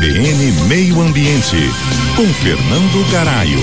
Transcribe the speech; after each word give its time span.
CBN 0.00 0.66
Meio 0.66 0.98
Ambiente, 0.98 1.56
com 2.16 2.26
Fernando 2.42 3.12
Garaio. 3.12 3.58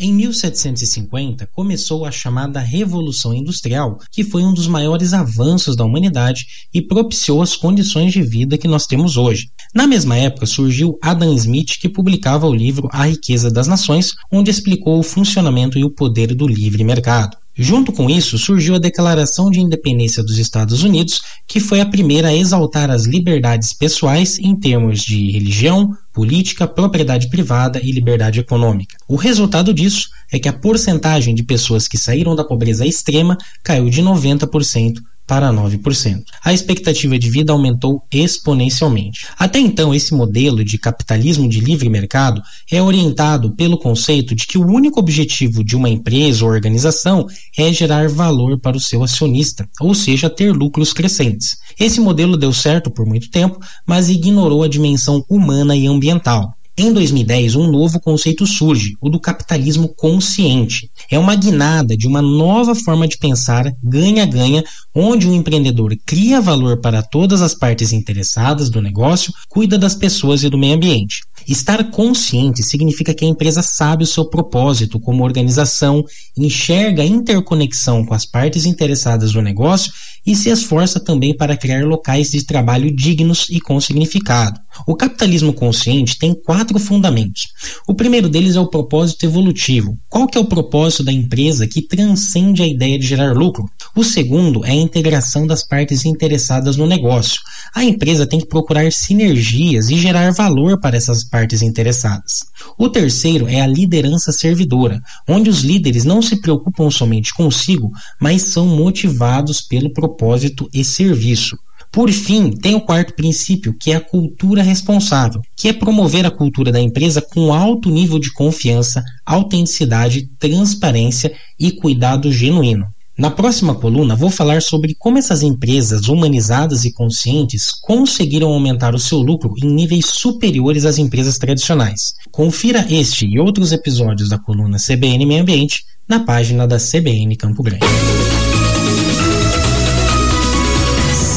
Em 0.00 0.10
1750 0.10 1.46
começou 1.52 2.06
a 2.06 2.10
chamada 2.10 2.60
Revolução 2.60 3.34
Industrial, 3.34 3.98
que 4.10 4.24
foi 4.24 4.42
um 4.42 4.54
dos 4.54 4.66
maiores 4.66 5.12
avanços 5.12 5.76
da 5.76 5.84
humanidade 5.84 6.46
e 6.72 6.80
propiciou 6.80 7.42
as 7.42 7.54
condições 7.54 8.14
de 8.14 8.22
vida 8.22 8.56
que 8.56 8.66
nós 8.66 8.86
temos 8.86 9.18
hoje. 9.18 9.50
Na 9.74 9.86
mesma 9.86 10.16
época 10.16 10.46
surgiu 10.46 10.98
Adam 11.02 11.34
Smith, 11.34 11.78
que 11.78 11.86
publicava 11.86 12.46
o 12.46 12.54
livro 12.54 12.88
A 12.90 13.04
Riqueza 13.04 13.50
das 13.50 13.68
Nações, 13.68 14.14
onde 14.32 14.50
explicou 14.50 14.98
o 14.98 15.02
funcionamento 15.02 15.78
e 15.78 15.84
o 15.84 15.90
poder 15.90 16.34
do 16.34 16.48
livre 16.48 16.82
mercado. 16.82 17.36
Junto 17.56 17.92
com 17.92 18.10
isso, 18.10 18.36
surgiu 18.36 18.74
a 18.74 18.80
Declaração 18.80 19.48
de 19.48 19.60
Independência 19.60 20.24
dos 20.24 20.38
Estados 20.38 20.82
Unidos, 20.82 21.22
que 21.46 21.60
foi 21.60 21.80
a 21.80 21.86
primeira 21.86 22.28
a 22.28 22.34
exaltar 22.34 22.90
as 22.90 23.04
liberdades 23.04 23.72
pessoais 23.72 24.38
em 24.40 24.56
termos 24.56 25.02
de 25.02 25.30
religião, 25.30 25.96
política, 26.12 26.66
propriedade 26.66 27.28
privada 27.28 27.80
e 27.80 27.92
liberdade 27.92 28.40
econômica. 28.40 28.96
O 29.06 29.14
resultado 29.14 29.72
disso 29.72 30.08
é 30.32 30.38
que 30.38 30.48
a 30.48 30.52
porcentagem 30.52 31.34
de 31.34 31.44
pessoas 31.44 31.86
que 31.86 31.96
saíram 31.96 32.34
da 32.34 32.44
pobreza 32.44 32.84
extrema 32.84 33.38
caiu 33.62 33.88
de 33.88 34.02
90% 34.02 34.94
para 35.26 35.50
9%. 35.52 36.22
A 36.44 36.52
expectativa 36.52 37.18
de 37.18 37.30
vida 37.30 37.52
aumentou 37.52 38.02
exponencialmente. 38.12 39.26
Até 39.38 39.58
então, 39.58 39.94
esse 39.94 40.14
modelo 40.14 40.64
de 40.64 40.78
capitalismo 40.78 41.48
de 41.48 41.60
livre 41.60 41.88
mercado 41.88 42.42
é 42.70 42.82
orientado 42.82 43.54
pelo 43.54 43.78
conceito 43.78 44.34
de 44.34 44.46
que 44.46 44.58
o 44.58 44.66
único 44.66 45.00
objetivo 45.00 45.64
de 45.64 45.76
uma 45.76 45.88
empresa 45.88 46.44
ou 46.44 46.50
organização 46.50 47.26
é 47.56 47.72
gerar 47.72 48.08
valor 48.08 48.58
para 48.58 48.76
o 48.76 48.80
seu 48.80 49.02
acionista, 49.02 49.68
ou 49.80 49.94
seja, 49.94 50.28
ter 50.28 50.52
lucros 50.52 50.92
crescentes. 50.92 51.56
Esse 51.78 52.00
modelo 52.00 52.36
deu 52.36 52.52
certo 52.52 52.90
por 52.90 53.06
muito 53.06 53.30
tempo, 53.30 53.58
mas 53.86 54.08
ignorou 54.08 54.62
a 54.62 54.68
dimensão 54.68 55.24
humana 55.28 55.74
e 55.76 55.86
ambiental. 55.86 56.54
Em 56.76 56.92
2010, 56.92 57.54
um 57.54 57.70
novo 57.70 58.00
conceito 58.00 58.44
surge, 58.48 58.96
o 59.00 59.08
do 59.08 59.20
capitalismo 59.20 59.86
consciente. 59.94 60.90
É 61.08 61.16
uma 61.16 61.36
guinada 61.36 61.96
de 61.96 62.04
uma 62.04 62.20
nova 62.20 62.74
forma 62.74 63.06
de 63.06 63.16
pensar 63.16 63.72
ganha-ganha, 63.80 64.64
onde 64.92 65.28
o 65.28 65.32
empreendedor 65.32 65.96
cria 66.04 66.40
valor 66.40 66.80
para 66.80 67.00
todas 67.00 67.42
as 67.42 67.54
partes 67.54 67.92
interessadas 67.92 68.70
do 68.70 68.82
negócio, 68.82 69.32
cuida 69.48 69.78
das 69.78 69.94
pessoas 69.94 70.42
e 70.42 70.50
do 70.50 70.58
meio 70.58 70.74
ambiente. 70.74 71.22
Estar 71.46 71.92
consciente 71.92 72.60
significa 72.64 73.14
que 73.14 73.24
a 73.24 73.28
empresa 73.28 73.62
sabe 73.62 74.02
o 74.02 74.06
seu 74.06 74.24
propósito 74.24 74.98
como 74.98 75.22
organização, 75.22 76.04
enxerga 76.36 77.02
a 77.02 77.06
interconexão 77.06 78.04
com 78.04 78.14
as 78.14 78.26
partes 78.26 78.66
interessadas 78.66 79.32
do 79.32 79.40
negócio 79.40 79.92
e 80.26 80.34
se 80.34 80.48
esforça 80.48 80.98
também 80.98 81.36
para 81.36 81.56
criar 81.56 81.84
locais 81.84 82.32
de 82.32 82.44
trabalho 82.44 82.94
dignos 82.94 83.46
e 83.48 83.60
com 83.60 83.80
significado. 83.80 84.58
O 84.86 84.96
capitalismo 84.96 85.52
consciente 85.52 86.18
tem 86.18 86.34
quatro 86.34 86.78
fundamentos. 86.78 87.48
O 87.86 87.94
primeiro 87.94 88.28
deles 88.28 88.56
é 88.56 88.60
o 88.60 88.68
propósito 88.68 89.24
evolutivo. 89.24 89.96
Qual 90.08 90.26
que 90.26 90.36
é 90.36 90.40
o 90.40 90.46
propósito 90.46 91.04
da 91.04 91.12
empresa 91.12 91.66
que 91.66 91.80
transcende 91.80 92.62
a 92.62 92.66
ideia 92.66 92.98
de 92.98 93.06
gerar 93.06 93.32
lucro? 93.32 93.64
O 93.96 94.02
segundo 94.02 94.64
é 94.64 94.70
a 94.70 94.74
integração 94.74 95.46
das 95.46 95.66
partes 95.66 96.04
interessadas 96.04 96.76
no 96.76 96.86
negócio. 96.86 97.40
A 97.74 97.84
empresa 97.84 98.26
tem 98.26 98.40
que 98.40 98.46
procurar 98.46 98.92
sinergias 98.92 99.88
e 99.88 99.96
gerar 99.96 100.32
valor 100.32 100.80
para 100.80 100.96
essas 100.96 101.24
partes 101.24 101.62
interessadas. 101.62 102.44
O 102.78 102.88
terceiro 102.88 103.48
é 103.48 103.60
a 103.60 103.66
liderança 103.66 104.32
servidora, 104.32 105.00
onde 105.28 105.48
os 105.48 105.60
líderes 105.60 106.04
não 106.04 106.20
se 106.20 106.40
preocupam 106.40 106.90
somente 106.90 107.32
consigo, 107.32 107.90
mas 108.20 108.42
são 108.42 108.66
motivados 108.66 109.60
pelo 109.60 109.92
propósito 109.92 110.68
e 110.72 110.84
serviço. 110.84 111.56
Por 111.94 112.10
fim, 112.10 112.50
tem 112.50 112.74
o 112.74 112.80
quarto 112.80 113.14
princípio, 113.14 113.72
que 113.72 113.92
é 113.92 113.94
a 113.94 114.00
cultura 114.00 114.64
responsável, 114.64 115.40
que 115.56 115.68
é 115.68 115.72
promover 115.72 116.26
a 116.26 116.30
cultura 116.30 116.72
da 116.72 116.80
empresa 116.80 117.22
com 117.22 117.54
alto 117.54 117.88
nível 117.88 118.18
de 118.18 118.32
confiança, 118.32 119.00
autenticidade, 119.24 120.28
transparência 120.36 121.32
e 121.56 121.70
cuidado 121.70 122.32
genuíno. 122.32 122.84
Na 123.16 123.30
próxima 123.30 123.76
coluna, 123.76 124.16
vou 124.16 124.28
falar 124.28 124.60
sobre 124.60 124.96
como 124.98 125.18
essas 125.18 125.44
empresas 125.44 126.08
humanizadas 126.08 126.84
e 126.84 126.92
conscientes 126.92 127.70
conseguiram 127.70 128.52
aumentar 128.52 128.92
o 128.92 128.98
seu 128.98 129.20
lucro 129.20 129.54
em 129.62 129.68
níveis 129.68 130.06
superiores 130.06 130.84
às 130.84 130.98
empresas 130.98 131.38
tradicionais. 131.38 132.14
Confira 132.32 132.84
este 132.90 133.24
e 133.24 133.38
outros 133.38 133.70
episódios 133.70 134.28
da 134.28 134.36
coluna 134.36 134.78
CBN 134.78 135.24
Meio 135.24 135.42
Ambiente 135.42 135.84
na 136.08 136.18
página 136.18 136.66
da 136.66 136.76
CBN 136.76 137.36
Campo 137.36 137.62
Grande. 137.62 137.86